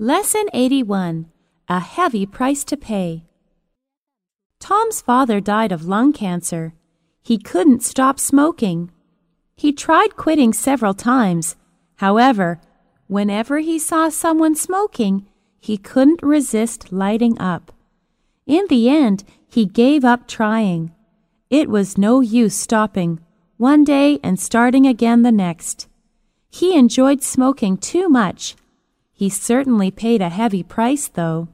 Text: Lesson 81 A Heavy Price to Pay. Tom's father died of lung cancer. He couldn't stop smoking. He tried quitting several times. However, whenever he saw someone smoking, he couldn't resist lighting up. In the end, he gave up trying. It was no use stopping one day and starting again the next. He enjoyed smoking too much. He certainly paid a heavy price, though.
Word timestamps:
Lesson 0.00 0.46
81 0.52 1.26
A 1.68 1.78
Heavy 1.78 2.26
Price 2.26 2.64
to 2.64 2.76
Pay. 2.76 3.26
Tom's 4.58 5.00
father 5.00 5.38
died 5.38 5.70
of 5.70 5.86
lung 5.86 6.12
cancer. 6.12 6.74
He 7.22 7.38
couldn't 7.38 7.84
stop 7.84 8.18
smoking. 8.18 8.90
He 9.54 9.72
tried 9.72 10.16
quitting 10.16 10.52
several 10.52 10.94
times. 10.94 11.54
However, 11.98 12.60
whenever 13.06 13.60
he 13.60 13.78
saw 13.78 14.08
someone 14.08 14.56
smoking, 14.56 15.28
he 15.60 15.76
couldn't 15.76 16.24
resist 16.24 16.92
lighting 16.92 17.38
up. 17.38 17.70
In 18.46 18.66
the 18.68 18.88
end, 18.88 19.22
he 19.46 19.64
gave 19.64 20.04
up 20.04 20.26
trying. 20.26 20.92
It 21.50 21.70
was 21.70 21.96
no 21.96 22.20
use 22.20 22.56
stopping 22.56 23.20
one 23.58 23.84
day 23.84 24.18
and 24.24 24.40
starting 24.40 24.88
again 24.88 25.22
the 25.22 25.30
next. 25.30 25.86
He 26.50 26.76
enjoyed 26.76 27.22
smoking 27.22 27.76
too 27.76 28.08
much. 28.08 28.56
He 29.14 29.28
certainly 29.28 29.90
paid 29.90 30.20
a 30.20 30.28
heavy 30.28 30.62
price, 30.62 31.08
though. 31.08 31.48